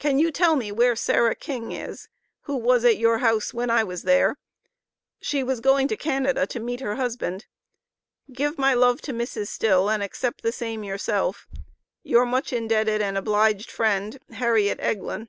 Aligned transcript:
Can 0.00 0.18
you 0.18 0.32
tell 0.32 0.56
me 0.56 0.72
where 0.72 0.96
Sarah 0.96 1.36
King 1.36 1.70
is, 1.70 2.08
who 2.40 2.56
was 2.56 2.84
at 2.84 2.96
your 2.96 3.18
house 3.18 3.54
when 3.54 3.70
I 3.70 3.84
was 3.84 4.02
there? 4.02 4.36
She 5.20 5.44
was 5.44 5.60
going 5.60 5.86
to 5.86 5.96
Canada 5.96 6.48
to 6.48 6.58
meet 6.58 6.80
her 6.80 6.96
husband. 6.96 7.46
Give 8.32 8.58
my 8.58 8.74
love 8.74 9.00
to 9.02 9.12
Mrs. 9.12 9.46
Still 9.46 9.88
& 9.88 9.88
accept 9.88 10.42
the 10.42 10.50
same 10.50 10.82
yourself. 10.82 11.46
Your 12.02 12.26
much 12.26 12.52
indebted 12.52 13.02
& 13.02 13.02
obliged 13.16 13.70
friend, 13.70 14.18
HARRIET 14.32 14.80
EGLIN. 14.80 15.28